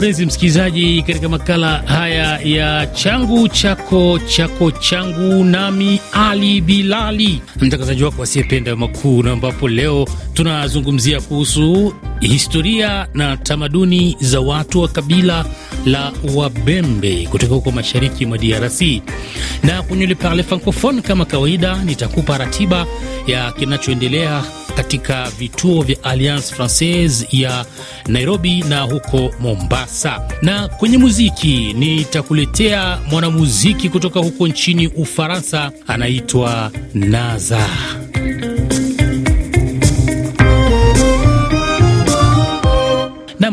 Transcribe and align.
mpenzi 0.00 0.26
msikilizaji, 0.26 1.02
katika 1.02 1.28
makala 1.28 1.68
haya 1.86 2.38
ya 2.44 2.86
changu 2.86 3.48
chako 3.48 4.18
chako 4.26 4.70
changu, 4.70 5.44
nami 5.44 6.00
Ali 6.12 6.60
Bilali, 6.60 7.42
mtangazaji 7.60 8.04
wako 8.04 8.22
asiyependa 8.22 8.76
makuu, 8.76 9.22
na 9.22 9.32
ambapo 9.32 9.68
leo 9.68 10.06
tunazungumzia 10.34 11.20
kuhusu 11.20 11.94
historia 12.20 13.06
na 13.14 13.36
tamaduni 13.36 14.16
za 14.20 14.40
watu 14.40 14.80
wa 14.80 14.88
kabila 14.88 15.44
la 15.86 16.12
Wabembe 16.34 17.26
kutoka 17.30 17.54
huko 17.54 17.70
mashariki 17.70 18.26
mwa 18.26 18.38
DRC. 18.38 18.80
Na 19.62 19.82
kwenye 19.82 20.06
Le 20.06 20.14
Parle 20.14 20.42
Francophone, 20.42 21.02
kama 21.02 21.24
kawaida, 21.24 21.76
nitakupa 21.84 22.38
ratiba 22.38 22.86
ya 23.26 23.52
kinachoendelea 23.52 24.42
katika 24.70 25.30
vituo 25.30 25.82
vya 25.82 26.02
Alliance 26.04 26.54
Francaise 26.54 27.26
ya 27.32 27.64
Nairobi 28.06 28.62
na 28.68 28.80
huko 28.82 29.30
Mombasa. 29.40 30.20
Na 30.42 30.68
kwenye 30.68 30.98
muziki 30.98 31.72
nitakuletea 31.78 32.98
mwanamuziki 33.10 33.88
kutoka 33.88 34.20
huko 34.20 34.48
nchini 34.48 34.86
Ufaransa, 34.88 35.72
anaitwa 35.86 36.70
Naza. 36.94 37.66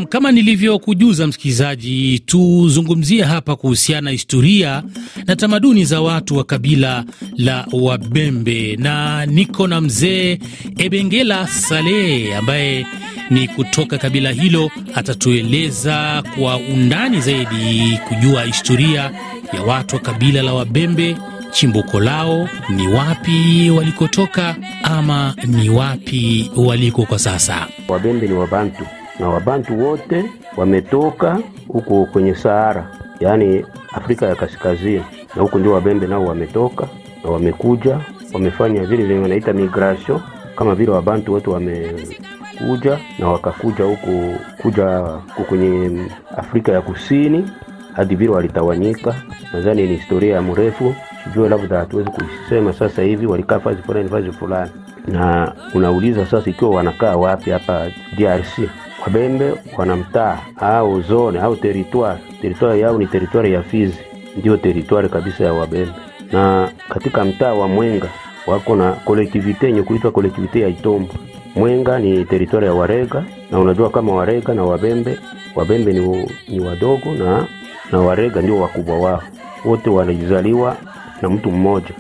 Kama 0.10 0.32
nilivyokujuza 0.32 1.28
msikilizaji, 1.28 2.20
tuzungumzie 2.20 3.24
hapa 3.24 3.56
kuhusiana 3.56 4.02
na 4.02 4.12
historia 4.12 4.84
na 5.26 5.36
tamaduni 5.36 5.86
za 5.86 6.02
watu 6.02 6.38
wa 6.38 6.44
kabila 6.44 7.04
la 7.38 7.68
Wabembe, 7.72 8.76
na 8.76 9.26
niko 9.26 9.68
na 9.68 9.82
mzee 9.82 10.40
Ebengela 10.78 11.48
Saleh 11.48 12.38
ambaye 12.38 12.86
ni 13.30 13.48
kutoka 13.48 13.98
kabila 13.98 14.32
hilo. 14.32 14.72
Atatueleza 14.96 16.24
kwa 16.40 16.58
undani 16.58 17.22
zaidi 17.22 18.00
kujua 18.08 18.44
historia 18.44 19.12
ya 19.54 19.62
watu 19.62 19.96
wa 19.96 20.02
kabila 20.02 20.42
la 20.42 20.54
Wabembe, 20.54 21.18
chimbuko 21.52 22.00
lao 22.00 22.50
ni 22.70 22.88
wapi 22.88 23.70
walikotoka, 23.78 24.56
ama 24.84 25.36
ni 25.48 25.70
wapi 25.70 26.52
waliko 26.56 27.06
kwa 27.06 27.20
sasa. 27.20 27.68
Wabembe 27.88 28.28
ni 28.28 28.34
Wabantu 28.34 28.84
na 29.20 29.28
Wabantu 29.30 29.80
wote 29.86 30.26
wametoka 30.58 31.40
huko 31.68 32.06
kwenye 32.06 32.36
Sahara, 32.36 32.88
yaani 33.20 33.66
Afrika 33.94 34.26
ya 34.26 34.36
Kaskazini, 34.36 35.04
na 35.36 35.42
huko 35.42 35.60
ndio 35.60 35.72
Wabembe 35.74 36.08
nao 36.08 36.26
wametoka 36.26 36.88
na 37.24 37.30
wamekuja, 37.30 38.00
wamefanya 38.34 38.86
vile 38.86 39.04
vile 39.06 39.20
wanaita 39.20 39.54
migration, 39.54 40.20
kama 40.56 40.76
vile 40.76 40.92
Wabantu 40.92 41.34
wote 41.34 41.50
wamekuja 41.50 43.00
na 43.20 43.28
wakakuja 43.28 43.84
huku 43.86 44.36
kuja 44.62 44.98
huku 44.98 45.44
kwenye 45.44 46.02
Afrika 46.38 46.72
ya 46.72 46.82
Kusini 46.82 47.50
hadi 47.94 48.16
vile 48.16 48.30
walitawanyika. 48.32 49.16
Nadhani 49.54 49.82
ni 49.88 49.96
historia 49.96 50.36
ya 50.36 50.42
mrefu, 50.42 50.96
sijue 51.24 51.50
labda 51.50 51.78
hatuwezi 51.80 52.10
kusema 52.10 52.74
sasa 52.74 53.02
hivi. 53.02 53.26
Walikaa 53.26 53.60
fazi 53.60 53.82
fulani 53.82 54.10
fazi 54.10 54.32
fulani, 54.32 54.72
na 55.08 55.54
unauliza 55.74 56.26
sasa 56.26 56.50
ikiwa 56.50 56.72
wanakaa 56.72 57.16
wapi 57.16 57.50
hapa 57.52 57.88
DRC. 58.18 58.70
Wabembe 59.12 59.54
wana 59.78 59.96
mtaa 59.96 60.40
au 60.58 61.02
zone 61.02 61.40
au 61.40 61.56
teritwari. 61.56 62.20
Teritwari 62.42 62.82
yao 62.82 62.98
ni 62.98 63.08
teritwari 63.08 63.54
ya 63.54 63.64
Fizi, 63.64 63.98
ndio 64.38 64.58
teritwari 64.58 65.10
kabisa 65.10 65.44
ya 65.44 65.54
Wabembe. 65.54 65.92
Na 66.32 66.70
katika 66.90 67.26
mtaa 67.26 67.54
wa 67.54 67.68
Mwenga 67.68 68.10
wako 68.48 68.76
na 68.76 68.92
kolektivite 68.92 69.66
yenye 69.66 69.82
kuitwa 69.82 70.12
kolektivite 70.12 70.60
ya 70.62 70.68
Itombo. 70.68 71.14
Mwenga 71.56 72.00
ni 72.00 72.26
teritwari 72.26 72.66
ya 72.66 72.74
Warega, 72.74 73.24
na 73.52 73.60
unajua 73.60 73.90
kama 73.90 74.14
Warega 74.16 74.54
na 74.54 74.64
Wabembe, 74.64 75.18
Wabembe 75.56 75.94
ni, 75.94 76.30
ni 76.48 76.60
wadogo 76.60 77.12
na 77.12 77.48
na 77.92 78.00
Warega 78.00 78.42
ndio 78.42 78.58
wakubwa 78.62 79.00
wao. 79.00 79.24
Wote 79.66 79.90
wanajizaliwa 79.90 80.78
na 81.22 81.30
mtu 81.30 81.52
mmoja, 81.52 81.92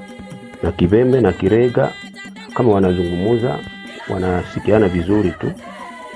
na 0.63 0.71
Kibembe 0.71 1.21
na 1.21 1.31
Kirega 1.33 1.91
kama 2.53 2.71
wanazungumuza 2.73 3.59
wanasikiana 4.09 4.87
vizuri 4.87 5.31
tu 5.39 5.51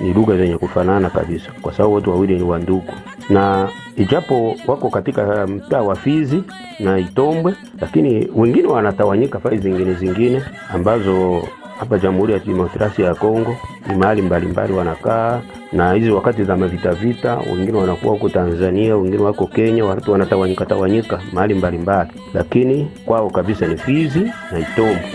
ni 0.02 0.12
lugha 0.12 0.36
zenye 0.36 0.58
kufanana 0.58 1.10
kabisa, 1.10 1.50
kwa 1.62 1.72
sababu 1.72 1.94
wote 1.94 2.10
wawili 2.10 2.34
ni 2.36 2.42
wandugu, 2.42 2.92
na 3.30 3.68
ijapo 3.96 4.56
wako 4.66 4.90
katika 4.90 5.46
mtaa 5.46 5.82
wa 5.82 5.96
Fizi 5.96 6.42
na 6.80 6.98
Itombwe, 6.98 7.54
lakini 7.80 8.28
wengine 8.36 8.68
wanatawanyika 8.68 9.38
fai 9.40 9.58
zingine 9.58 9.94
zingine 9.94 10.42
ambazo 10.74 11.42
hapa 11.78 11.98
Jamhuri 11.98 12.32
ya 12.32 12.38
Kidemokrasia 12.38 13.06
ya 13.06 13.14
Kongo 13.14 13.56
ni 13.88 13.94
mahali 13.94 14.22
mbalimbali 14.22 14.72
wanakaa, 14.72 15.40
na 15.72 15.92
hizi 15.92 16.10
wakati 16.10 16.44
za 16.44 16.56
mavita 16.56 16.92
vita, 16.92 17.36
wengine 17.36 17.78
wanakuwa 17.78 18.12
huko 18.12 18.28
Tanzania, 18.28 18.96
wengine 18.96 19.22
wako 19.22 19.46
Kenya, 19.46 19.84
watu 19.84 20.12
wanatawanyika 20.12 20.66
tawanyika 20.66 21.20
mahali 21.32 21.54
mbalimbali, 21.54 22.10
lakini 22.34 22.88
kwao 23.06 23.30
kabisa 23.30 23.66
ni 23.66 23.76
Fizi 23.76 24.32
na 24.52 24.58
Itombwe. 24.58 25.12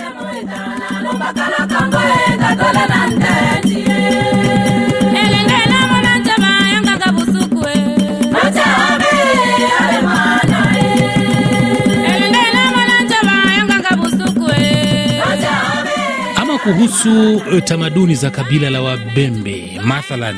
Kuhusu 16.68 17.42
tamaduni 17.66 18.16
za 18.16 18.30
kabila 18.30 18.70
la 18.70 18.82
Wabembe, 18.82 19.80
mathalan 19.84 20.36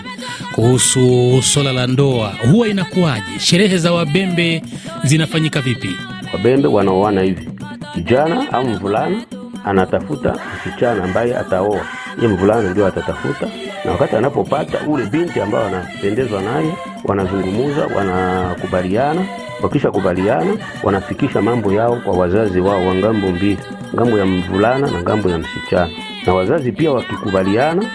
kuhusu 0.55 1.41
swala 1.43 1.73
la 1.73 1.87
ndoa, 1.87 2.33
huwa 2.51 2.67
inakuwaje? 2.67 3.39
Sherehe 3.39 3.77
za 3.77 3.91
Wabembe 3.91 4.61
zinafanyika 5.03 5.61
vipi? 5.61 5.95
Wabembe 6.33 6.67
wanaoana 6.67 7.21
hivi, 7.21 7.49
kijana 7.93 8.51
au 8.53 8.65
mvulana 8.67 9.21
anatafuta 9.65 10.35
msichana 10.67 11.03
ambaye 11.03 11.37
ataoa, 11.37 11.81
ye 12.21 12.27
mvulana 12.27 12.69
ndio 12.69 12.87
atatafuta, 12.87 13.47
na 13.85 13.91
wakati 13.91 14.15
anapopata 14.15 14.79
ule 14.87 15.05
binti 15.05 15.41
ambayo 15.41 15.65
anapendezwa 15.67 16.41
naye, 16.41 16.73
wanazungumuza, 17.03 17.85
wanakubaliana. 17.95 19.25
Wakisha 19.61 19.91
kubaliana, 19.91 20.53
wanafikisha 20.83 21.41
mambo 21.41 21.73
yao 21.73 21.95
kwa 21.95 22.13
wazazi 22.17 22.59
wao 22.59 22.85
wa 22.87 22.95
ng'ambo 22.95 23.27
mbili, 23.31 23.57
ng'ambo 23.95 24.19
ya 24.19 24.25
mvulana 24.25 24.91
na 24.91 25.01
ng'ambo 25.01 25.29
ya 25.29 25.37
msichana 25.37 25.89
na 26.25 26.33
wazazi 26.33 26.71
pia 26.71 26.91
wakikubaliana, 26.91 27.85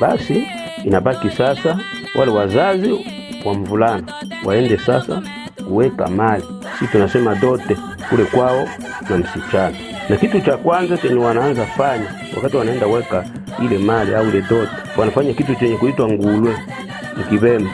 basi 0.00 0.46
inabaki 0.84 1.30
sasa 1.30 1.78
wale 2.14 2.30
wazazi 2.30 2.92
wa 3.44 3.54
mvulana 3.54 4.02
waende 4.44 4.78
sasa 4.78 5.22
kuweka 5.68 6.08
mali, 6.08 6.44
si 6.78 6.86
tunasema 6.86 7.34
dote 7.34 7.76
kule 8.10 8.24
kwao 8.24 8.68
na 9.10 9.18
msichana. 9.18 9.76
Na 10.08 10.16
kitu 10.16 10.40
cha 10.40 10.56
kwanza 10.56 10.96
chenye 10.96 11.18
wanaanza 11.18 11.66
fanya 11.66 12.14
wakati 12.36 12.56
wanaenda 12.56 12.86
weka 12.86 13.24
ile 13.64 13.78
mali 13.78 14.14
au 14.14 14.28
ile 14.28 14.42
dote, 14.42 14.70
wanafanya 14.96 15.32
kitu 15.32 15.54
chenye 15.54 15.76
kuitwa 15.76 16.08
ngulwe 16.08 16.56
mkibembe. 17.16 17.70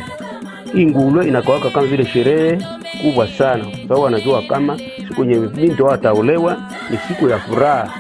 Hii 0.75 0.87
ngulwe 0.87 1.28
inakawaka 1.28 1.70
kama 1.70 1.87
vile 1.87 2.04
sherehe 2.06 2.59
kubwa 3.03 3.28
sana, 3.28 3.64
sababu 3.82 4.03
wanajua 4.03 4.43
kama 4.43 4.78
siku 5.09 5.25
yenye 5.25 5.47
binti 5.48 5.82
wao 5.82 5.94
ataolewa 5.94 6.56
ni 6.91 6.98
siku 7.09 7.28
ya 7.28 7.38
furaha 7.38 7.93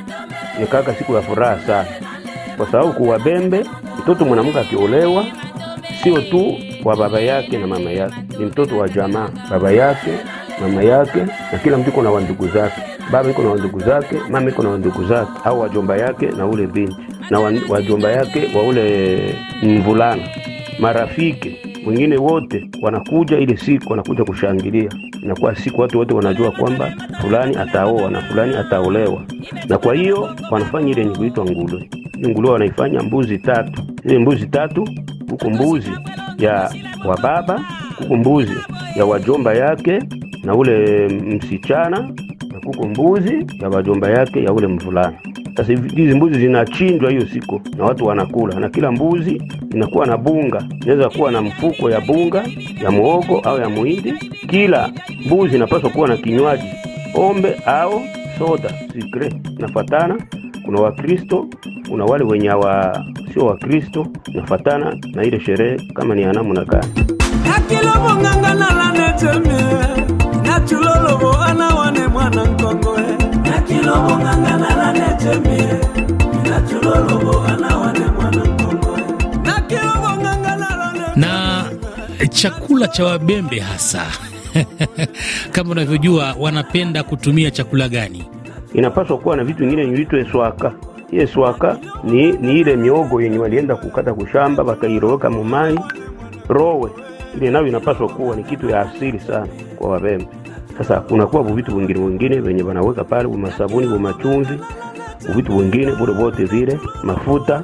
nikaka 0.60 0.94
siku 0.94 1.14
ya 1.14 1.22
furaha 1.22 1.58
sana, 1.66 1.88
kwa 2.56 2.66
sababu 2.70 2.92
kuwa 2.92 3.18
Bembe 3.18 3.64
mtoto 4.02 4.24
mwanamke 4.24 4.58
akiolewa 4.60 5.24
sio 6.02 6.20
tu 6.20 6.56
wa 6.84 6.96
baba 6.96 7.20
yake 7.20 7.58
na 7.58 7.66
mama 7.66 7.90
yake, 7.90 8.14
ni 8.38 8.44
mtoto 8.44 8.78
wa 8.78 8.88
jamaa, 8.88 9.28
baba 9.50 9.70
yake, 9.72 10.10
mama 10.60 10.82
yake, 10.82 11.18
na 11.52 11.58
kila 11.58 11.78
mtu 11.78 11.88
iko 11.90 12.02
na 12.02 12.10
wandugu 12.10 12.48
zake. 12.48 12.80
Baba 13.12 13.30
iko 13.30 13.42
na 13.42 13.50
wandugu 13.50 13.80
zake, 13.80 14.16
mama 14.30 14.48
iko 14.50 14.62
na 14.62 14.68
wandugu 14.68 15.04
zake, 15.04 15.30
au 15.44 15.60
wajomba 15.60 15.96
yake 15.96 16.26
na 16.26 16.46
ule 16.46 16.66
binti 16.66 16.96
na 17.30 17.40
wajomba 17.68 18.10
yake 18.10 18.50
wa 18.56 18.62
ule 18.62 19.18
mvulana, 19.62 20.22
marafiki 20.78 21.56
wengine 21.86 22.16
wote 22.16 22.70
wanakuja 22.82 23.38
ile 23.38 23.56
siku, 23.56 23.90
wanakuja 23.90 24.24
kushangilia. 24.24 24.90
Inakuwa 25.22 25.56
siku 25.56 25.80
watu 25.80 25.98
wote 25.98 26.14
wanajua 26.14 26.50
kwamba 26.50 26.92
fulani 27.20 27.56
ataoa 27.56 28.10
na 28.10 28.20
fulani 28.20 28.56
ataolewa, 28.56 29.22
na 29.68 29.78
kwa 29.78 29.94
hiyo 29.94 30.36
wanafanya 30.50 30.88
ile 30.90 31.00
yenye 31.02 31.16
kuitwa 31.16 31.44
ngulwe. 31.44 31.90
Ngulwe 32.28 32.50
wanaifanya 32.50 33.02
mbuzi 33.02 33.38
tatu. 33.38 33.82
Ile 34.04 34.18
mbuzi 34.18 34.46
tatu, 34.46 34.88
huko 35.30 35.50
mbuzi 35.50 35.90
ya 36.38 36.70
wababa 37.04 37.60
kuko 37.96 38.16
mbuzi 38.16 38.56
ya 38.96 39.04
wajomba 39.04 39.54
yake 39.54 39.98
na 40.44 40.54
ule 40.54 41.08
msichana, 41.08 42.00
na 42.52 42.60
kuko 42.64 42.88
mbuzi 42.88 43.46
ya 43.62 43.68
wajomba 43.68 44.10
yake 44.10 44.42
ya 44.44 44.52
ule 44.52 44.66
mvulana. 44.66 45.18
Sasa 45.56 45.72
hizi 45.72 46.14
mbuzi 46.14 46.38
zinachinjwa 46.38 47.10
hiyo 47.10 47.26
siku 47.32 47.60
na 47.76 47.84
watu 47.84 48.06
wanakula, 48.06 48.60
na 48.60 48.68
kila 48.68 48.92
mbuzi 48.92 49.42
inakuwa 49.74 50.06
na 50.06 50.16
bunga, 50.16 50.64
inaweza 50.82 51.08
kuwa 51.08 51.30
na 51.32 51.42
mfuko 51.42 51.90
ya 51.90 52.00
bunga 52.00 52.44
ya 52.82 52.90
muogo 52.90 53.38
au 53.40 53.60
ya 53.60 53.68
muhindi. 53.68 54.12
Kila 54.48 54.90
mbuzi 55.26 55.56
inapaswa 55.56 55.90
kuwa 55.90 56.08
na 56.08 56.16
kinywaji 56.16 56.64
ombe 57.14 57.54
au 57.66 58.00
soda 58.38 58.70
sikre, 58.92 59.32
nafatana. 59.58 60.16
Kuna 60.64 60.80
Wakristo, 60.80 61.46
kuna 61.90 62.04
wale 62.04 62.24
wenye 62.24 62.50
wa 62.50 63.04
sio 63.34 63.46
Wakristo, 63.46 64.06
nafatana 64.34 64.96
na 65.14 65.24
ile 65.24 65.40
sherehe 65.40 65.76
kama 65.94 66.14
ni 66.14 66.24
anamu 66.24 66.54
na 66.54 66.64
gani 66.64 66.86
nakilobonganga 67.44 68.54
nalaneteme 68.54 69.62
nachulolobo 70.46 71.32
anawane 71.48 72.06
mwana 72.08 72.46
na 81.16 81.64
chakula 82.30 82.88
cha 82.88 83.04
Wabembe 83.04 83.58
hasa 83.60 84.06
kama 85.52 85.70
unavyojua 85.70 86.36
wanapenda 86.40 87.02
kutumia 87.02 87.50
chakula 87.50 87.88
gani? 87.88 88.24
Inapaswa 88.74 89.18
kuwa 89.18 89.36
na 89.36 89.44
vitu 89.44 89.58
vingine 89.58 89.84
viitwe 89.84 90.26
swaka. 90.32 90.72
Ile 91.10 91.26
swaka 91.26 91.78
ni, 92.04 92.32
ni 92.32 92.60
ile 92.60 92.76
miogo 92.76 93.22
yenye 93.22 93.38
walienda 93.38 93.76
kukata 93.76 94.14
kushamba 94.14 94.62
wakairoweka 94.62 95.30
mumai 95.30 95.78
rowe, 96.48 96.90
ile 97.36 97.50
nayo 97.50 97.66
inapaswa 97.66 98.08
kuwa 98.08 98.36
ni 98.36 98.44
kitu 98.44 98.70
ya 98.70 98.80
asili 98.80 99.20
sana 99.20 99.46
kwa 99.76 99.90
Wabembe. 99.90 100.26
Sasa 100.78 101.00
kunakuwa 101.00 101.42
vitu 101.42 101.76
vingine 101.76 102.00
vingine 102.08 102.40
venye 102.40 102.62
wanaweka 102.62 103.04
pale, 103.04 103.28
masabuni, 103.28 103.86
machumvi, 103.86 104.58
vitu 105.34 105.52
vingine 105.58 105.90
vulevote 105.92 106.44
vile 106.44 106.78
mafuta 107.02 107.62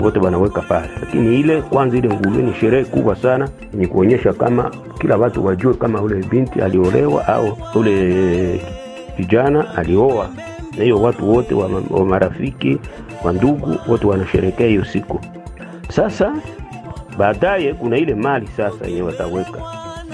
vote 0.00 0.18
wanaweka 0.18 0.60
pale, 0.62 0.88
lakini 1.00 1.40
ile 1.40 1.62
kwanza, 1.62 1.96
ile 1.96 2.08
nguluwe 2.08 2.42
ni 2.42 2.54
sherehe 2.54 2.84
kubwa 2.84 3.16
sana 3.16 3.48
ni 3.72 3.86
kuonyesha 3.86 4.32
kama 4.32 4.70
kila 5.00 5.16
watu 5.16 5.44
wajue 5.46 5.74
kama 5.74 6.02
ule 6.02 6.14
binti 6.30 6.60
aliolewa 6.60 7.26
au 7.28 7.58
ule 7.74 8.60
kijana 9.16 9.76
alioa, 9.76 10.28
na 10.78 10.84
hiyo 10.84 11.02
watu 11.02 11.32
wote 11.34 11.54
wa, 11.54 11.70
wa 11.90 12.06
marafiki 12.06 12.78
wa 13.24 13.32
ndugu 13.32 13.74
wote 13.88 14.06
wanasherekea 14.06 14.66
hiyo 14.66 14.84
siku. 14.84 15.20
Sasa 15.88 16.32
baadaye 17.18 17.74
kuna 17.74 17.96
ile 17.96 18.14
mali 18.14 18.46
sasa 18.56 18.86
yenye 18.86 19.02
wataweka. 19.02 19.62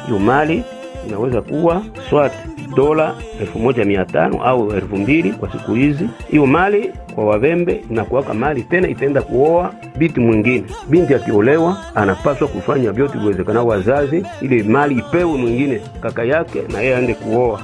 Hiyo 0.06 0.19
mali 0.19 0.65
inaweza 1.06 1.43
kuwa 1.43 1.83
swati 2.11 2.37
dola 2.77 3.15
elfu 3.41 3.59
moja 3.59 3.85
mia 3.85 4.05
tano 4.05 4.43
au 4.45 4.73
elfu 4.73 4.97
mbili 4.97 5.33
kwa 5.33 5.53
siku 5.53 5.75
hizi. 5.75 6.09
Hiyo 6.31 6.47
mali 6.47 6.93
kwa 7.15 7.25
Wavembe 7.27 7.85
inakuwaka 7.91 8.35
mali 8.35 8.62
tena, 8.62 8.89
itaenda 8.89 9.23
kuoa 9.23 9.75
binti 9.99 10.20
mwingine. 10.20 10.64
Binti 10.88 11.14
akiolewa 11.14 11.76
anapaswa 11.94 12.49
kufanya 12.49 12.93
vyote 12.93 13.19
viwezekanao 13.19 13.67
wazazi, 13.67 14.26
ili 14.41 14.62
mali 14.62 14.94
ipewe 14.94 15.25
mwingine 15.38 15.81
kaka 16.00 16.25
yake, 16.25 16.62
na 16.73 16.81
yeye 16.81 16.96
aende 16.96 17.14
kuoa. 17.14 17.61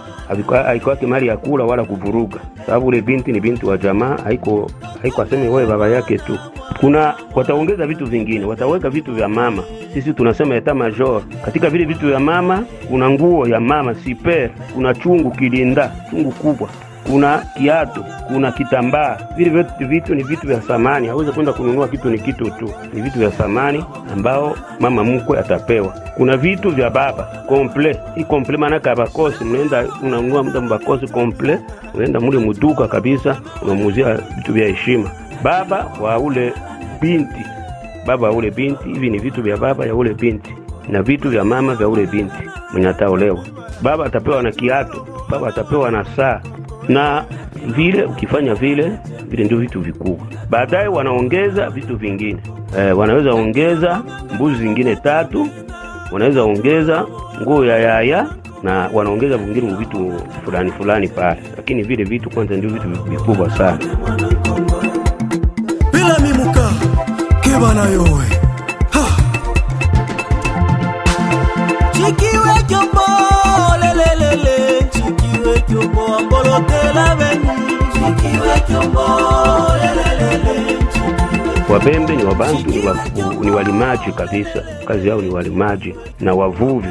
Haikwake 0.66 1.06
mali 1.06 1.26
ya 1.26 1.36
kula 1.36 1.64
wala 1.64 1.84
kuvuruga, 1.84 2.40
sababu 2.66 2.86
ule 2.86 3.00
binti 3.02 3.32
ni 3.32 3.40
binti 3.40 3.66
wa 3.66 3.78
jamaa, 3.78 4.16
haiko 4.24 4.70
haiko 5.02 5.22
aseme 5.22 5.48
wewe 5.48 5.66
baba 5.66 5.88
yake 5.88 6.18
tu. 6.18 6.38
Kuna 6.80 7.14
wataongeza 7.34 7.86
vitu 7.86 8.06
vingine, 8.06 8.44
wataweka 8.44 8.90
vitu 8.90 9.12
vya 9.12 9.28
mama. 9.28 9.62
Sisi 9.94 10.12
tunasema 10.12 10.54
eta 10.54 10.74
major. 10.74 11.22
Katika 11.44 11.70
vile 11.70 11.84
vitu 11.84 12.06
vya 12.06 12.20
mama 12.20 12.64
kuna 12.88 13.10
nguo 13.10 13.48
ya 13.48 13.60
mama 13.60 13.94
siper, 13.94 14.50
kuna 14.74 14.94
chungu 14.94 15.30
kilinda, 15.30 15.92
chungu 16.10 16.30
kubwa 16.30 16.68
kuna 17.10 17.38
kiatu, 17.38 18.04
kuna 18.28 18.52
kitambaa. 18.52 19.16
Vile 19.36 19.50
vyote 19.50 19.84
vitu 19.84 20.14
ni 20.14 20.22
vitu 20.22 20.46
vya 20.46 20.62
samani, 20.62 21.06
hawezi 21.08 21.32
kwenda 21.32 21.52
kununua 21.52 21.88
kitu 21.88 22.10
ni 22.10 22.18
kitu 22.18 22.50
tu, 22.50 22.70
ni 22.92 23.00
vitu 23.02 23.18
vya 23.18 23.32
samani 23.32 23.84
ambao 24.12 24.56
mama 24.80 25.04
mkwe 25.04 25.38
atapewa. 25.38 25.94
Kuna 26.16 26.36
vitu 26.36 26.70
vya 26.70 26.90
baba 26.90 27.22
komple, 27.48 28.00
hii 28.14 28.24
komple 28.24 28.56
maanake 28.56 28.90
abakosi, 28.90 29.44
mnaenda 29.44 29.84
unanunua 30.02 30.42
mda 30.42 30.60
mbakosi 30.60 31.08
komple, 31.08 31.58
unaenda 31.94 32.20
mule 32.20 32.38
muduka 32.38 32.88
kabisa, 32.88 33.36
unamuuzia 33.62 34.14
vitu 34.36 34.52
vya 34.52 34.66
heshima 34.68 35.10
baba 35.42 35.86
wa 36.00 36.18
ule 36.18 36.52
binti, 37.00 37.44
baba 38.06 38.28
wa 38.28 38.34
ule 38.36 38.50
binti. 38.50 38.84
Hivi 38.88 39.10
ni 39.10 39.18
vitu 39.18 39.42
vya 39.42 39.56
baba 39.56 39.86
ya 39.86 39.94
ule 39.94 40.14
binti 40.14 40.54
na 40.88 41.02
vitu 41.02 41.30
vya 41.30 41.44
mama 41.44 41.74
vya 41.74 41.88
ule 41.88 42.06
binti 42.06 42.36
mwenye 42.72 42.88
ataolewa. 42.88 43.44
Baba 43.82 44.04
atapewa 44.06 44.42
na 44.42 44.50
kiatu, 44.52 45.06
baba 45.30 45.48
atapewa 45.48 45.90
na 45.90 46.04
saa 46.04 46.40
na 46.90 47.24
vile 47.76 48.04
ukifanya 48.04 48.54
vile 48.54 48.92
vile 49.28 49.44
ndio 49.44 49.58
vitu 49.58 49.80
vikubwa. 49.80 50.26
Baadaye 50.50 50.88
wanaongeza 50.88 51.70
vitu 51.70 51.96
vingine. 51.96 52.40
E, 52.78 52.92
wanaweza 52.92 53.30
ongeza 53.34 54.02
mbuzi 54.34 54.56
zingine 54.56 54.96
tatu, 54.96 55.48
wanaweza 56.12 56.42
ongeza 56.42 57.06
nguo 57.42 57.64
ya 57.64 57.78
yaya 57.78 58.26
na 58.62 58.90
wanaongeza 58.92 59.36
vingine 59.38 59.74
vitu 59.74 60.12
fulani 60.44 60.70
fulani 60.72 61.08
pale, 61.08 61.40
lakini 61.56 61.82
vile 61.82 62.04
vitu 62.04 62.30
kwanza 62.30 62.54
ndio 62.54 62.70
vitu 62.70 62.88
vikubwa 63.10 63.50
sana. 63.50 63.78
bila 65.92 66.18
mimuka 66.18 66.70
kebana 67.40 67.84
yowe. 67.88 68.24
Chikiwe 71.92 72.62
kyombo 72.68 73.00
lelelele 73.80 74.79
kyombo 75.70 76.06
ambolotela 76.18 77.16
benu 77.18 77.50
chikiwe 77.92 78.60
kyombo 78.66 79.02
lelelele. 79.82 80.78
Wabembe 81.68 82.16
ni 82.16 82.24
wabantu 82.24 82.70
ni, 82.70 82.86
wa, 82.86 82.96
ni 83.40 83.50
walimaji 83.50 84.12
kabisa, 84.12 84.62
kazi 84.84 85.08
yao 85.08 85.20
ni 85.20 85.30
walimaji 85.30 85.94
na 86.20 86.34
wavuvi. 86.34 86.88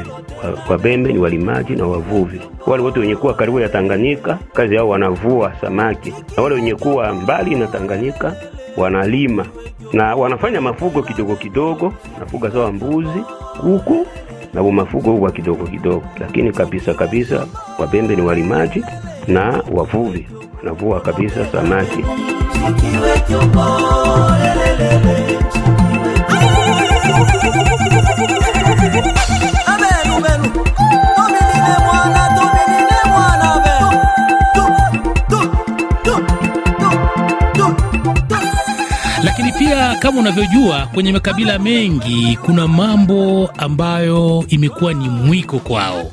Wabembe 0.70 1.12
ni 1.12 1.18
walimaji 1.18 1.76
na 1.76 1.86
wavuvi. 1.86 2.40
Wale 2.66 2.82
wote 2.82 3.00
wenye 3.00 3.16
kuwa 3.16 3.34
karibu 3.34 3.60
ya 3.60 3.68
Tanganyika 3.68 4.38
kazi 4.52 4.74
yao 4.74 4.88
wanavua 4.88 5.52
samaki, 5.60 6.14
na 6.36 6.42
wale 6.42 6.54
wenye 6.54 6.74
kuwa 6.74 7.12
mbali 7.14 7.54
na 7.54 7.66
Tanganyika 7.66 8.34
wanalima. 8.76 9.46
Na 9.92 10.14
wanafanya 10.16 10.60
mafugo 10.60 11.02
kidogo 11.02 11.36
kidogo, 11.36 11.92
nafuga 12.20 12.50
sawa 12.50 12.72
mbuzi, 12.72 13.22
kuku 13.60 14.06
na 14.54 14.62
mafugo 14.62 15.10
huwa 15.12 15.30
kidogo 15.32 15.66
kidogo, 15.66 16.02
lakini 16.20 16.52
kabisa 16.52 16.94
kabisa 16.94 17.46
Wabembe 17.80 18.16
ni 18.16 18.22
walimaji 18.22 18.84
na 19.28 19.62
wavuvi, 19.72 20.26
wanavua 20.58 21.00
kabisa 21.00 21.46
samaki. 21.52 22.04
Lakini 39.24 39.52
pia 39.52 39.94
kama 39.94 40.20
unavyojua, 40.20 40.86
kwenye 40.94 41.12
makabila 41.12 41.58
mengi 41.58 42.38
kuna 42.44 42.68
mambo 42.68 43.50
ambayo 43.58 44.44
imekuwa 44.48 44.94
ni 44.94 45.08
mwiko 45.08 45.58
kwao. 45.58 46.10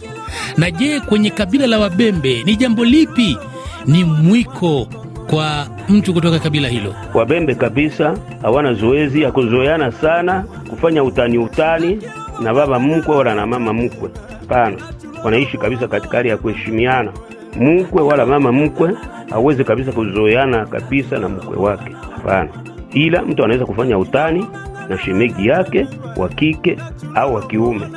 Na 0.57 0.71
je, 0.71 0.99
kwenye 0.99 1.29
kabila 1.29 1.67
la 1.67 1.79
Wabembe 1.79 2.43
ni 2.43 2.55
jambo 2.55 2.85
lipi 2.85 3.37
ni 3.85 4.03
mwiko 4.03 4.87
kwa 5.29 5.67
mtu 5.89 6.13
kutoka 6.13 6.39
kabila 6.39 6.67
hilo? 6.67 6.95
Wabembe 7.13 7.55
kabisa 7.55 8.17
hawana 8.41 8.73
zoezi 8.73 9.21
ya 9.21 9.31
kuzoeana 9.31 9.91
sana 9.91 10.45
kufanya 10.69 11.03
utani 11.03 11.37
utani 11.37 11.99
na 12.43 12.53
baba 12.53 12.79
mkwe 12.79 13.15
wala 13.15 13.35
na 13.35 13.47
mama 13.47 13.73
mkwe. 13.73 14.09
Hapana, 14.39 14.77
wanaishi 15.23 15.57
kabisa 15.57 15.87
katika 15.87 16.17
hali 16.17 16.29
ya 16.29 16.37
kuheshimiana. 16.37 17.11
Mkwe 17.59 18.01
wala 18.01 18.25
mama 18.25 18.51
mkwe 18.51 18.93
hawezi 19.29 19.63
kabisa 19.63 19.91
kuzoeana 19.91 20.65
kabisa 20.65 21.17
na 21.19 21.29
mkwe 21.29 21.57
wake, 21.57 21.95
hapana. 22.15 22.49
Ila 22.93 23.21
mtu 23.21 23.43
anaweza 23.43 23.65
kufanya 23.65 23.97
utani 23.97 24.45
na 24.89 24.97
shemegi 24.99 25.47
yake 25.47 25.87
wa 26.17 26.29
kike 26.29 26.77
au 27.15 27.33
wa 27.35 27.47
kiume, 27.47 27.87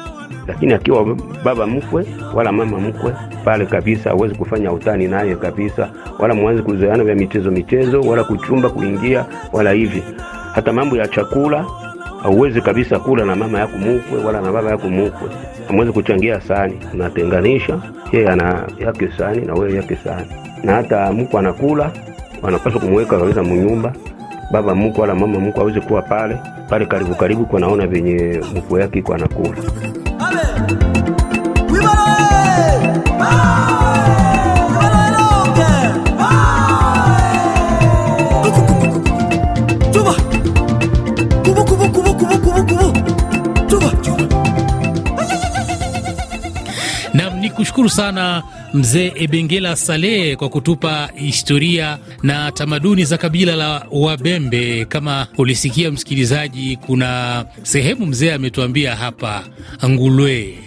lakini 0.50 0.73
akiwa 0.75 1.16
baba 1.45 1.66
mkwe 1.66 2.07
wala 2.35 2.52
mama 2.52 2.80
mkwe 2.80 3.12
pale 3.45 3.66
kabisa 3.66 4.11
hawezi 4.11 4.35
kufanya 4.35 4.73
utani 4.73 5.09
naye 5.09 5.37
kabisa, 5.37 5.88
wala 6.19 6.35
mwanzi 6.35 6.62
kuzoeana 6.62 7.04
vya 7.04 7.14
michezo 7.14 7.50
michezo, 7.50 8.00
wala 8.00 8.25
kuchumba 8.25 8.69
kuingia, 8.71 9.25
wala 9.52 9.71
hivi. 9.73 10.02
Hata 10.54 10.73
mambo 10.73 10.97
ya 10.97 11.09
chakula 11.09 11.64
hauwezi 12.23 12.61
kabisa 12.61 12.99
kula 12.99 13.25
na 13.25 13.37
mama 13.37 13.59
yako 13.59 13.78
mkwe 13.78 14.25
wala 14.25 14.40
na 14.40 14.52
baba 14.52 14.71
yako 14.71 14.88
mkwe, 14.88 15.28
hamwezi 15.69 15.92
kuchangia 15.92 16.40
sahani, 16.40 16.78
unatenganisha. 16.95 17.78
Yeye 18.12 18.28
ana 18.28 18.66
yake 18.78 19.09
sahani 19.19 19.47
na 19.47 19.54
wewe 19.54 19.75
yake 19.75 19.97
sahani, 20.04 20.26
na 20.64 20.75
hata 20.75 21.12
mkwe 21.12 21.38
anakula, 21.40 21.90
wanapaswa 22.42 22.80
kumweka 22.80 23.19
kabisa 23.19 23.42
munyumba 23.42 23.92
baba 24.52 24.75
mkwe 24.75 25.00
wala 25.00 25.14
mama 25.14 25.40
mkwe 25.40 25.61
hawezi 25.61 25.80
kuwa 25.80 26.02
pale 26.02 26.37
pale 26.69 26.87
karibu 26.87 27.14
karibu, 27.14 27.47
kwa 27.47 27.61
naona 27.61 27.87
venye 27.87 28.40
mkwe 28.57 28.80
yake 28.80 28.99
iko 28.99 29.14
anakula. 29.14 29.57
Chuba, 47.80 47.88
chuba. 47.88 47.88
Nam 47.88 47.88
ni 47.88 47.88
kushukuru 47.88 47.88
sana 47.88 48.42
mzee 48.75 49.12
Ebengela 49.16 49.76
Saleh 49.76 50.37
kwa 50.37 50.49
kutupa 50.49 51.10
historia 51.14 51.99
na 52.22 52.52
tamaduni 52.52 53.04
za 53.04 53.18
kabila 53.18 53.56
la 53.56 53.87
Wabembe. 53.90 54.84
Kama 54.84 55.26
ulisikia 55.38 55.90
msikilizaji, 55.90 56.76
kuna 56.76 57.44
sehemu 57.62 58.06
mzee 58.06 58.32
ametuambia 58.32 58.96
hapa 58.96 59.44
Ngulwe 59.88 60.58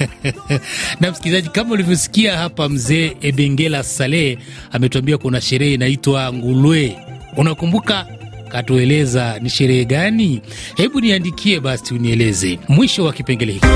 na 1.00 1.10
msikilizaji, 1.10 1.48
kama 1.48 1.70
ulivyosikia 1.74 2.36
hapa, 2.38 2.68
mzee 2.68 3.16
Ebengela 3.20 3.82
Saleh 3.82 4.38
ametuambia 4.72 5.18
kuna 5.18 5.40
sherehe 5.40 5.74
inaitwa 5.74 6.32
Ngulwe. 6.32 6.96
Unakumbuka? 7.36 8.06
Katueleza 8.48 9.38
ni 9.42 9.50
sherehe 9.50 9.84
gani? 9.84 10.42
Hebu 10.76 11.00
niandikie 11.00 11.60
basi, 11.60 11.94
unieleze. 11.94 12.58
Mwisho 12.68 13.04
wa 13.04 13.12
kipengele 13.12 13.52
hiki. 13.52 13.66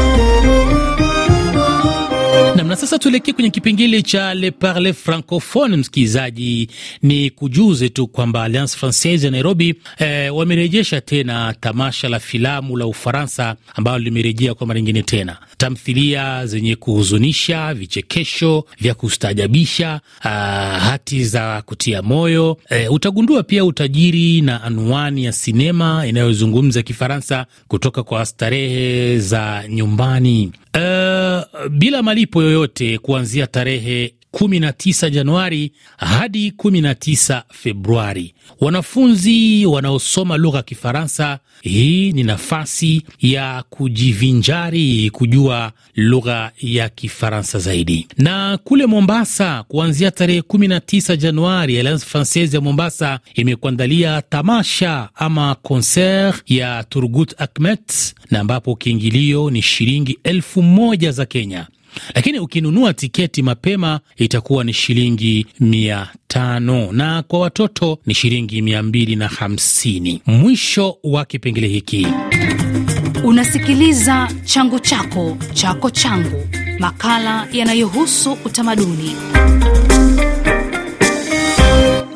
Nam, 2.66 2.70
na 2.70 2.76
sasa 2.76 2.98
tuelekee 2.98 3.32
kwenye 3.32 3.50
kipengele 3.50 4.02
cha 4.02 4.34
Le 4.34 4.50
Parle 4.50 4.92
Francophone. 4.92 5.76
Msikilizaji, 5.76 6.68
ni 7.02 7.30
kujuze 7.30 7.88
tu 7.88 8.06
kwamba 8.06 8.42
Alliance 8.44 8.76
Francaise 8.76 9.24
ya 9.26 9.30
Nairobi 9.30 9.74
eh, 9.98 10.36
wamerejesha 10.36 11.00
tena 11.00 11.54
tamasha 11.60 12.08
la 12.08 12.18
filamu 12.20 12.76
la 12.76 12.86
Ufaransa 12.86 13.56
ambalo 13.74 13.98
limerejea 13.98 14.54
kwa 14.54 14.66
mara 14.66 14.80
nyingine 14.80 15.02
tena, 15.02 15.36
tamthilia 15.56 16.46
zenye 16.46 16.76
kuhuzunisha, 16.76 17.74
vichekesho 17.74 18.64
vya 18.80 18.94
kustaajabisha, 18.94 20.00
ah, 20.22 20.78
hati 20.80 21.24
za 21.24 21.62
kutia 21.62 22.02
moyo. 22.02 22.58
Eh, 22.70 22.92
utagundua 22.92 23.42
pia 23.42 23.64
utajiri 23.64 24.40
na 24.40 24.62
anwani 24.62 25.24
ya 25.24 25.32
sinema 25.32 26.06
inayozungumza 26.06 26.82
Kifaransa 26.82 27.46
kutoka 27.68 28.02
kwa 28.02 28.26
starehe 28.26 29.18
za 29.18 29.64
nyumbani. 29.68 30.52
Uh, 30.76 31.66
bila 31.70 32.02
malipo 32.02 32.42
yoyote 32.42 32.98
kuanzia 32.98 33.46
tarehe 33.46 34.14
19 34.40 35.10
Januari 35.10 35.72
hadi 35.96 36.50
19 36.50 37.42
Februari. 37.52 38.34
Wanafunzi 38.60 39.66
wanaosoma 39.66 40.36
lugha 40.36 40.56
ya 40.56 40.62
Kifaransa, 40.62 41.38
hii 41.62 42.12
ni 42.12 42.22
nafasi 42.22 43.02
ya 43.20 43.64
kujivinjari, 43.70 45.10
kujua 45.10 45.72
lugha 45.96 46.50
ya 46.60 46.88
Kifaransa 46.88 47.58
zaidi. 47.58 48.08
Na 48.18 48.58
kule 48.64 48.86
Mombasa, 48.86 49.62
kuanzia 49.68 50.10
tarehe 50.10 50.40
19 50.40 51.16
Januari, 51.16 51.78
Alliance 51.78 52.06
Francaise 52.06 52.56
ya 52.56 52.60
Mombasa 52.60 53.20
imekuandalia 53.34 54.22
tamasha 54.22 55.08
ama 55.14 55.54
konser 55.54 56.34
ya 56.46 56.84
Turgut 56.88 57.34
Akmet, 57.40 58.14
na 58.30 58.40
ambapo 58.40 58.76
kiingilio 58.76 59.50
ni 59.50 59.62
shilingi 59.62 60.18
elfu 60.24 60.62
moja 60.62 61.12
za 61.12 61.26
Kenya 61.26 61.66
lakini 62.14 62.38
ukinunua 62.38 62.94
tiketi 62.94 63.42
mapema 63.42 64.00
itakuwa 64.16 64.64
ni 64.64 64.72
shilingi 64.72 65.46
mia 65.60 66.08
tano 66.28 66.92
na 66.92 67.22
kwa 67.22 67.38
watoto 67.40 67.98
ni 68.06 68.14
shilingi 68.14 68.62
mia 68.62 68.82
mbili 68.82 69.16
na 69.16 69.28
hamsini. 69.28 70.22
Mwisho 70.26 70.98
wa 71.02 71.24
kipengele 71.24 71.68
hiki. 71.68 72.06
Unasikiliza 73.24 74.28
changu 74.44 74.78
chako 74.80 75.36
chako 75.54 75.90
changu, 75.90 76.48
makala 76.78 77.46
yanayohusu 77.52 78.32
utamaduni. 78.44 79.16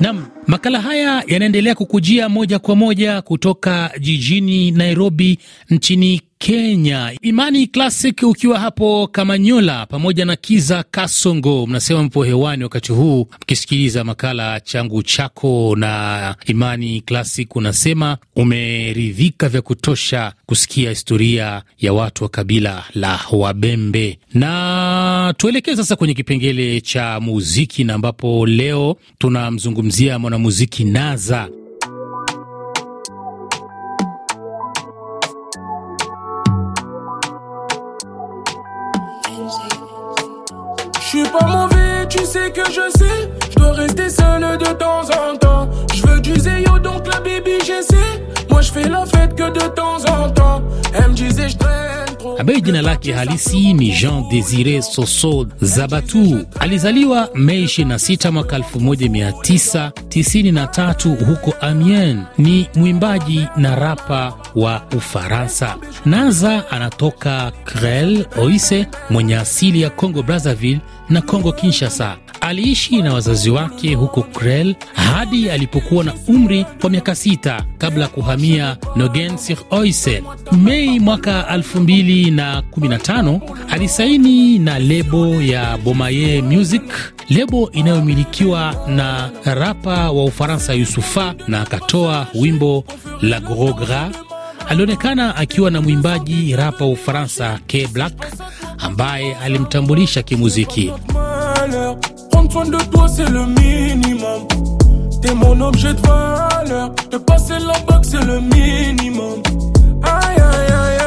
Nam, 0.00 0.26
makala 0.50 0.80
haya 0.80 1.25
yanaendelea 1.26 1.75
kukujia 1.75 2.28
moja 2.28 2.59
kwa 2.59 2.76
moja 2.76 3.23
kutoka 3.23 3.90
jijini 4.00 4.71
Nairobi 4.71 5.38
nchini 5.71 6.21
Kenya. 6.40 7.12
Imani 7.23 7.66
Classic 7.66 8.23
ukiwa 8.23 8.59
hapo 8.59 9.07
Kamanyola 9.12 9.87
pamoja 9.87 10.25
na 10.25 10.37
Kiza 10.37 10.83
Kasongo, 10.90 11.66
mnasema 11.66 12.02
mpo 12.02 12.25
hewani 12.25 12.62
wakati 12.64 12.92
huu 12.92 13.26
mkisikiliza 13.42 14.04
makala 14.04 14.61
changu 14.61 15.02
chako. 15.02 15.75
Na 15.78 16.35
Imani 16.47 17.00
Classic 17.00 17.57
unasema 17.57 18.19
umeridhika 18.37 19.49
vya 19.49 19.62
kutosha 19.62 20.33
kusikia 20.47 20.90
historia 20.90 21.62
ya 21.78 21.92
watu 21.92 22.25
wa 22.25 22.30
kabila 22.30 22.85
la 22.95 23.21
Wabembe, 23.33 24.19
na 24.35 25.35
tuelekee 25.37 25.76
sasa 25.76 25.97
kwenye 25.97 26.14
kipengele 26.14 26.80
cha 26.80 27.21
muziki, 27.21 27.85
na 27.85 27.95
ambapo 27.95 28.47
leo 28.47 28.97
tunamzungumzia 29.19 30.19
mwanamuziki 30.40 30.85
Naza. 30.85 31.49
Je 41.00 41.18
suis 41.18 41.23
pas 41.25 41.47
mauvais, 41.47 42.06
tu 42.09 42.25
sais 42.25 42.50
que 42.52 42.64
je 42.70 42.99
sais. 42.99 43.30
Je 43.50 43.56
dois 43.56 43.73
rester 43.73 44.09
seul 44.09 44.59
de 44.59 44.73
temps 44.78 45.02
en 45.02 45.37
temps. 45.37 45.68
Je 45.94 46.06
veux 46.06 46.20
du 46.20 46.38
zéyo, 46.38 46.78
donc 46.78 47.06
la 47.06 47.20
baby, 47.20 47.59
j'essaie. 47.64 48.25
Moi, 48.49 48.62
je 48.62 48.73
fais 48.73 48.88
la 48.88 49.04
fête 49.06 49.35
que 49.35 49.50
de 49.50 49.68
temps 49.75 49.99
en 50.06 50.30
temps. 50.30 50.62
Elle 50.94 51.11
me 51.11 51.14
disait, 51.14 51.49
je 51.49 51.56
traîne. 51.56 52.10
Ambaye 52.38 52.60
jina 52.60 52.82
lake 52.82 53.12
halisi 53.12 53.72
ni 53.72 53.90
Jean 53.90 54.28
Desire 54.28 54.82
Soso 54.82 55.46
Zabatu. 55.60 56.46
Alizaliwa 56.60 57.28
Mei 57.34 57.64
26 57.64 58.30
mwaka 58.32 58.58
1993 58.58 61.24
huko 61.26 61.54
Amiens. 61.60 62.20
Ni 62.38 62.66
mwimbaji 62.74 63.46
na 63.56 63.74
rapa 63.76 64.34
wa 64.54 64.82
Ufaransa. 64.96 65.76
Naza 66.04 66.70
anatoka 66.70 67.52
Krel 67.64 68.26
Oise, 68.38 68.86
mwenye 69.10 69.36
asili 69.36 69.80
ya 69.82 69.90
Congo 69.90 70.22
Brazzaville 70.22 70.80
na 71.08 71.22
Congo 71.22 71.52
Kinshasa. 71.52 72.16
Aliishi 72.54 73.02
na 73.02 73.14
wazazi 73.14 73.50
wake 73.50 73.95
huko 73.95 74.23
Krel 74.23 74.75
hadi 74.95 75.50
alipokuwa 75.50 76.04
na 76.04 76.14
umri 76.28 76.66
wa 76.83 76.90
miaka 76.90 77.14
sita 77.14 77.64
kabla 77.78 78.02
ya 78.02 78.09
kuhamia 78.09 78.76
Nogen 78.97 79.37
sur 79.38 79.57
Oise. 79.71 80.23
Mei 80.52 81.00
mwaka 81.00 81.57
2015 81.57 83.40
alisaini 83.71 84.59
na 84.59 84.78
lebo 84.78 85.26
ya 85.42 85.78
Bomaye 85.78 86.42
Music, 86.42 86.83
lebo 87.28 87.71
inayomilikiwa 87.73 88.75
na 88.88 89.30
rapa 89.45 90.11
wa 90.11 90.25
Ufaransa 90.25 90.75
Yusufa, 90.75 91.35
na 91.49 91.61
akatoa 91.62 92.26
wimbo 92.35 92.85
La 93.23 93.40
Gros 93.40 93.75
Gras. 93.75 94.16
Alionekana 94.69 95.37
akiwa 95.37 95.71
na 95.71 95.80
mwimbaji 95.80 96.57
rapa 96.57 96.85
wa 96.85 96.90
Ufaransa 96.90 97.59
K 97.66 97.87
Black 97.87 98.33
ambaye 98.78 99.35
alimtambulisha 99.35 100.23
kimuziki. 100.23 100.92
Malheur, 102.50 102.66
soin 102.66 102.66
de 102.66 102.85
toi, 102.90 103.09
c'est 103.09 103.28
le 103.28 103.47
minimum. 103.47 104.47
T'es 105.23 105.35
mon 105.35 105.61
objet 105.61 105.95
de 105.95 106.00
valeur. 106.00 106.90
De 107.11 107.19
passer 107.19 107.59
la 107.59 107.78
bague, 107.87 108.04
c'est 108.04 108.25
le 108.25 108.40
minimum. 108.40 109.42
Aïe, 110.02 110.37
aïe, 110.37 110.73
aïe. 110.73 110.99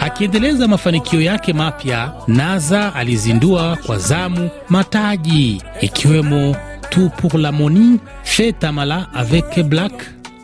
Akiendeleza 0.00 0.68
mafanikio 0.68 1.20
yake 1.20 1.52
mapya, 1.52 2.12
Naza 2.28 2.94
alizindua 2.94 3.76
kwa 3.86 3.98
zamu 3.98 4.50
mataji 4.68 5.62
ikiwemo 5.80 6.56
Tout 6.90 7.10
pour 7.16 7.38
la 7.38 7.52
Money, 7.52 7.98
Fait 8.24 8.52
Tamala 8.52 9.06
avec 9.14 9.60
Black, 9.68 9.92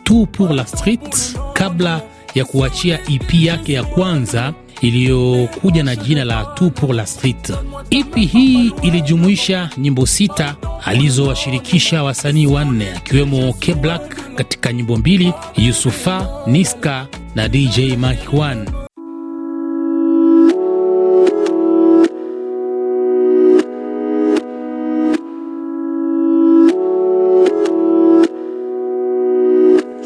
Tout 0.03 0.25
pour 0.31 0.49
la 0.53 0.65
Street, 0.65 1.35
kabla 1.53 2.01
ya 2.35 2.45
kuachia 2.45 2.99
EP 3.09 3.33
yake 3.45 3.73
ya 3.73 3.83
kwanza 3.83 4.53
iliyokuja 4.81 5.83
na 5.83 5.95
jina 5.95 6.23
la 6.25 6.43
Tout 6.45 6.71
pour 6.73 6.93
la 6.93 7.05
Street. 7.05 7.53
EP 7.91 8.15
hii 8.15 8.71
ilijumuisha 8.81 9.69
nyimbo 9.77 10.05
sita 10.05 10.55
alizowashirikisha 10.85 12.03
wasanii 12.03 12.47
wanne 12.47 12.91
akiwemo 12.97 13.53
K 13.53 13.73
Black 13.73 14.35
katika 14.35 14.73
nyimbo 14.73 14.97
mbili, 14.97 15.33
Yusufa, 15.57 16.27
Niska 16.47 17.07
na 17.35 17.47
DJ 17.47 17.77
Mike 17.79 18.27
One. 18.37 18.65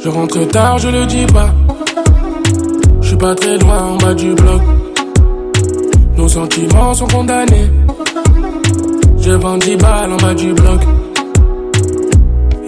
Je 0.03 0.09
rentre 0.09 0.47
tard, 0.47 0.79
je 0.79 0.89
le 0.89 1.05
dis 1.05 1.25
pas. 1.27 1.49
Suis 3.13 3.19
pas 3.19 3.35
très 3.35 3.57
loin 3.59 3.77
en 3.77 3.97
bas 3.97 4.13
du 4.15 4.33
bloc. 4.33 4.61
Nos 6.17 6.27
sentiments 6.27 6.95
sont 6.95 7.05
condamnés. 7.05 7.69
Je 9.19 9.31
vends 9.33 9.57
10 9.59 9.75
balles 9.75 10.13
en 10.13 10.17
bas 10.17 10.33
du 10.33 10.51
bloc. 10.51 10.81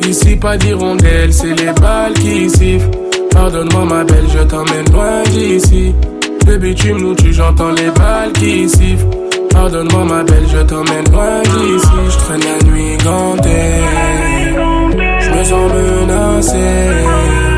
Ici, 0.07 0.35
pas 0.35 0.55
d'hirondelle, 0.55 1.33
c'est 1.33 1.55
les 1.59 1.71
balles 1.81 2.13
qui 2.13 2.47
sifflent. 2.51 2.91
Pardonne-moi, 3.31 3.85
ma 3.85 4.03
belle, 4.03 4.25
je 4.31 4.43
t'emmène 4.43 4.85
loin 4.93 5.23
d'ici. 5.31 5.95
Le 6.45 6.57
bitume 6.57 6.99
nous 6.99 7.15
tue, 7.15 7.33
j'entends 7.33 7.71
les 7.71 7.89
balles 7.89 8.33
qui 8.33 8.69
sifflent. 8.69 9.07
Pardonne-moi, 9.49 10.03
ma 10.05 10.23
belle, 10.25 10.45
je 10.47 10.59
t'emmène 10.59 11.11
loin 11.11 11.41
d'ici. 11.41 11.87
Je 12.07 12.17
traîne 12.17 12.41
la 12.41 12.71
nuit 12.71 12.97
gantée. 13.03 13.81
Je 15.21 15.29
me 15.31 15.43
sens 15.43 15.71
menacé. 15.73 17.54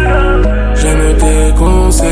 J'aime 0.88 1.18
tes 1.18 1.54
conseils. 1.58 2.08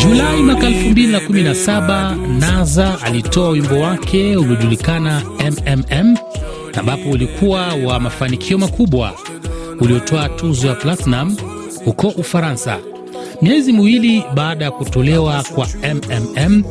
Julai 0.00 0.42
mwaka 0.42 0.68
2017 0.68 2.16
Naza 2.40 2.98
alitoa 3.02 3.48
wimbo 3.48 3.80
wake 3.80 4.36
uliojulikana 4.36 5.22
MMM, 5.40 6.16
ambapo 6.78 7.10
ulikuwa 7.10 7.66
wa 7.84 8.00
mafanikio 8.00 8.58
makubwa, 8.58 9.12
uliotoa 9.80 10.28
tuzo 10.28 10.66
ya 10.68 10.74
platinum 10.74 11.36
huko 11.84 12.08
Ufaransa. 12.08 12.78
Miezi 13.42 13.72
miwili 13.72 14.24
baada 14.34 14.64
ya 14.64 14.70
kutolewa 14.70 15.44
kwa 15.54 15.66
MMM, 15.94 16.62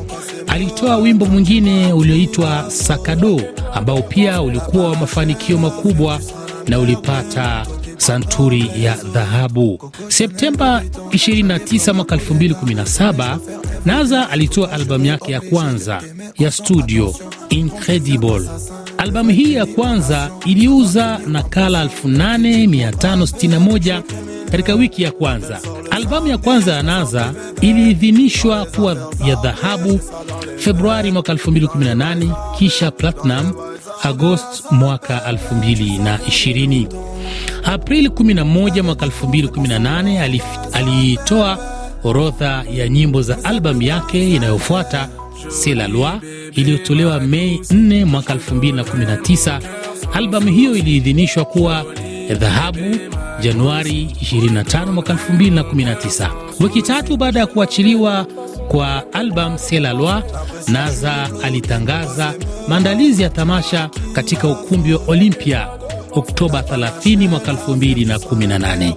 alitoa 0.48 0.98
wimbo 0.98 1.26
mwingine 1.26 1.94
ulioitwa 1.94 2.66
Sakado, 2.68 3.42
ambao 3.74 4.02
pia 4.02 4.42
ulikuwa 4.42 4.90
wa 4.90 4.96
mafanikio 4.96 5.58
makubwa 5.58 6.20
na 6.68 6.80
ulipata 6.80 7.66
santuri 7.98 8.72
ya 8.84 8.96
dhahabu. 8.96 9.92
Septemba 10.08 10.84
29 11.10 11.94
mwaka 11.94 12.16
2017, 12.16 13.38
Naza 13.86 14.30
alitoa 14.30 14.72
albamu 14.72 15.06
yake 15.06 15.32
ya 15.32 15.42
kwanza 15.42 16.02
ya 16.40 16.52
studio 16.52 17.16
Incredible. 17.50 18.42
Albamu 18.98 19.30
hii 19.30 19.54
ya 19.54 19.66
kwanza 19.66 20.32
iliuza 20.46 21.20
nakala 21.28 21.86
8561 21.86 24.02
katika 24.52 24.74
wiki 24.76 25.04
ya 25.04 25.12
kwanza. 25.12 25.60
Albamu 25.92 26.28
ya 26.28 26.38
kwanza 26.38 26.74
ya 26.74 26.84
Naza 26.84 27.34
iliidhinishwa 27.62 28.66
kuwa 28.66 29.12
ya 29.28 29.36
dhahabu 29.36 30.00
Februari 30.58 31.12
mwaka 31.12 31.34
2018, 31.34 32.56
kisha 32.58 32.92
platinum 32.92 33.54
Agosti 34.04 34.64
mwaka 34.72 35.22
2020. 35.32 36.88
Aprili 37.66 38.10
11 38.10 38.82
mwaka 38.82 39.06
2018 39.06 40.42
alitoa 40.74 41.58
orodha 42.04 42.64
ya 42.72 42.90
nyimbo 42.90 43.22
za 43.22 43.44
albamu 43.44 43.82
yake 43.82 44.30
inayofuata 44.36 45.10
C'est 45.50 45.76
la 45.78 45.88
loi 45.88 46.12
iliyotolewa 46.56 47.20
Mei 47.20 47.58
4 47.58 48.06
mwaka 48.06 48.34
2019. 48.36 49.60
Albamu 50.14 50.48
hiyo 50.50 50.76
iliidhinishwa 50.76 51.46
kuwa 51.46 51.86
dhahabu 52.40 52.96
Januari 53.42 54.06
25 54.22 54.92
mwaka 54.92 55.14
2019. 55.14 56.30
Wiki 56.60 56.82
tatu 56.82 57.18
baada 57.18 57.40
ya 57.40 57.46
kuachiliwa 57.48 58.26
kwa 58.68 59.14
albamu 59.14 59.56
C'est 59.58 59.80
la 59.82 59.94
loi, 59.94 60.22
Naza 60.68 61.30
alitangaza 61.44 62.34
maandalizi 62.68 63.24
ya 63.24 63.30
tamasha 63.30 63.90
katika 64.14 64.48
ukumbi 64.48 64.94
wa 64.94 65.02
Olympia 65.08 65.68
Oktoba 66.16 66.62
30 66.62 67.28
mwaka 67.30 67.52
2018. 67.52 68.94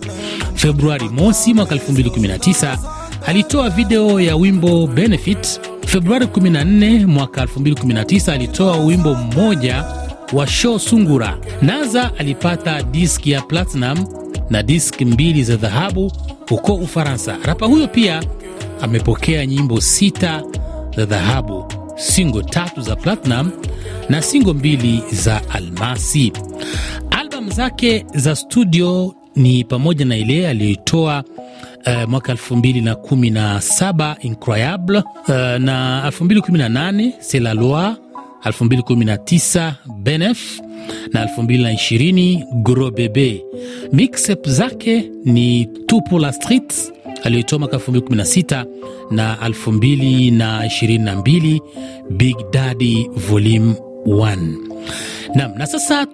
Februari 0.55 1.09
mosi 1.09 1.55
mwaka 1.55 1.75
2019 1.75 2.79
alitoa 3.27 3.71
video 3.71 4.21
ya 4.21 4.37
wimbo 4.37 4.87
Benefit. 4.87 5.61
Februari 5.87 6.27
14 6.27 7.07
mwaka 7.07 7.45
2019 7.45 8.33
alitoa 8.33 8.77
wimbo 8.77 9.15
mmoja 9.15 9.85
wa 10.33 10.47
show 10.47 10.79
Sungura. 10.79 11.39
Naza 11.63 12.11
alipata 12.19 12.83
diski 12.83 13.31
ya 13.31 13.41
platinum 13.43 14.07
na 14.51 14.63
diski 14.63 15.05
mbili 15.05 15.45
za 15.45 15.57
dhahabu 15.57 16.13
huko 16.49 16.75
Ufaransa. 16.75 17.37
Rapa 17.45 17.67
huyo 17.67 17.89
pia 17.89 18.23
amepokea 18.81 19.47
nyimbo 19.47 19.81
sita 19.81 20.43
za 20.97 21.05
dhahabu, 21.07 21.73
singo 21.97 22.43
tatu 22.43 22.81
za 22.81 22.97
platinum 22.97 23.51
na 24.09 24.23
singo 24.23 24.55
mbili 24.55 25.03
za 25.13 25.41
almasi. 25.51 26.33
Zake 27.59 28.05
za 28.15 28.37
studio 28.37 29.15
ni 29.37 29.65
pamoja 29.65 30.05
na 30.05 30.17
ile 30.17 30.49
aliyoitoa 30.49 31.25
uh, 31.87 32.09
mwaka 32.09 32.33
2017 32.35 34.17
Incroyable, 34.21 34.99
uh, 34.99 35.03
na 35.59 36.11
2018 36.11 37.13
C'est 37.21 37.41
la 37.43 37.55
loi, 37.55 37.97
2019 38.45 39.73
Benef 39.99 40.61
na 41.13 41.25
2020 41.27 42.63
Gros 42.63 42.91
Bebe. 42.91 43.43
Mixep 43.93 44.49
zake 44.49 45.11
ni 45.25 45.67
Tupo 45.87 46.19
la 46.19 46.33
Street 46.33 46.93
aliyoitoa 47.25 47.59
mwaka 47.59 47.77
2016 47.77 48.65
na 49.11 49.37
2022 49.49 51.61
Big 52.11 52.37
Daddy 52.53 53.09
Volume 53.29 53.75
1. 54.07 54.39
Nam, 55.35 55.53
na 55.57 55.67
sasa 55.67 56.07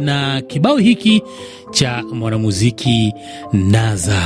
na 0.00 0.40
kibao 0.42 0.76
hiki 0.76 1.22
cha 1.70 2.02
mwanamuziki 2.12 3.12
Naza. 3.52 4.22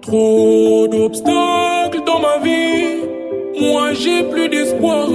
Trop 0.00 0.88
d'obstacles 0.88 2.04
dans 2.06 2.20
ma 2.20 2.38
vie, 2.44 3.02
moi 3.60 3.92
j'ai 3.94 4.22
plus 4.30 4.48
d'espoir. 4.48 5.08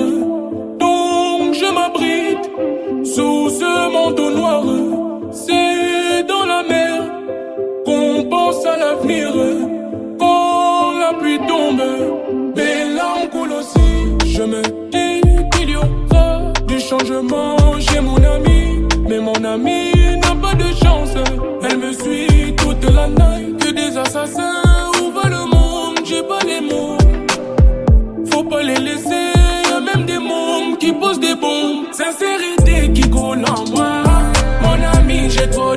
Me 14.48 14.62
dis 14.92 15.22
qu'il 15.52 15.70
y 15.70 15.76
aura 15.76 16.54
du 16.68 16.80
changement 16.80 17.58
chez 17.80 18.00
mon 18.00 18.18
ami. 18.18 18.82
Mais 19.08 19.20
mon 19.20 19.44
ami 19.44 19.92
n'a 20.22 20.34
pas 20.42 20.56
de 20.56 20.70
chance. 20.84 21.14
Elle 21.64 21.78
me 21.78 21.92
suit 21.94 22.56
toute 22.56 22.84
la 22.98 23.08
nuit. 23.08 23.56
Que 23.60 23.72
des 23.72 23.98
assassins 23.98 24.64
ouvrent 25.02 25.30
le 25.30 25.44
monde, 25.54 26.00
j'ai 26.06 26.24
pas 26.24 26.44
les 26.46 26.62
mots. 26.62 26.98
Faut 28.32 28.44
pas 28.44 28.64
les 28.64 28.76
laisser, 28.76 29.34
même 29.88 30.06
des 30.06 30.20
mômes 30.20 30.78
qui 30.80 30.92
posent 30.94 31.20
des 31.20 31.36
bombes. 31.36 31.86
Sincérité 31.92 32.92
qui 32.94 33.10
coule 33.10 33.44
en 33.46 33.70
moi. 33.72 34.04
Mon 34.64 35.00
ami, 35.00 35.30
j'ai 35.30 35.50
trop 35.50 35.76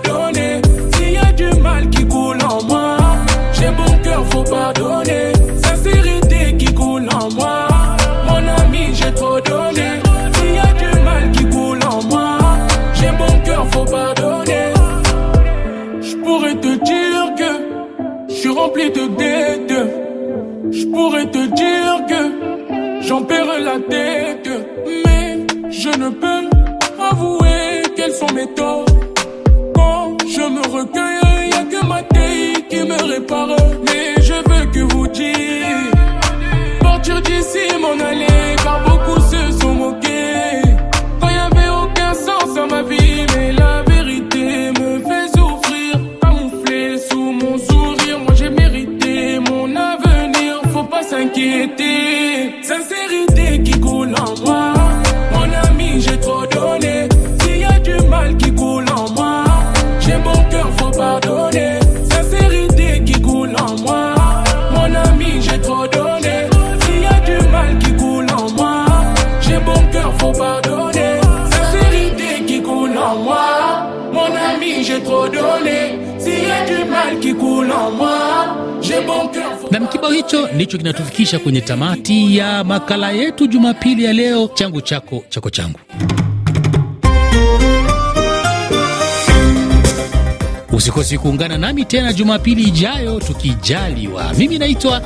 Nam, 79.70 79.86
kibao 79.88 80.10
hicho 80.10 80.48
ndicho 80.54 80.78
kinatufikisha 80.78 81.38
kwenye 81.38 81.60
tamati 81.60 82.36
ya 82.36 82.64
makala 82.64 83.10
yetu 83.10 83.46
Jumapili 83.46 84.04
ya 84.04 84.12
leo, 84.12 84.50
changu 84.54 84.80
chako 84.80 85.24
chako 85.28 85.50
changu. 85.50 85.78
Usikosi 90.72 91.18
kuungana 91.18 91.58
nami 91.58 91.84
tena 91.84 92.12
Jumapili 92.12 92.62
ijayo 92.62 93.20
tukijaliwa. 93.20 94.32
Mimi 94.38 94.58
naitwa 94.58 95.02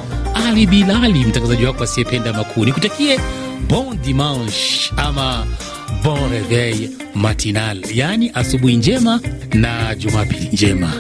Ali 0.47 0.67
Bilali, 0.67 1.19
mtangazaji 1.25 1.65
wako 1.65 1.85
asiyependa 1.85 2.33
makuu. 2.33 2.65
Nikutakie 2.65 3.21
bon 3.69 3.99
dimanche 4.03 4.93
ama 4.97 5.47
bon 6.05 6.31
reveil 6.31 6.91
matinal, 7.15 7.83
yaani 7.95 8.31
asubuhi 8.35 8.77
njema 8.77 9.21
na 9.55 9.95
jumapili 9.95 10.49
njema. 10.53 10.93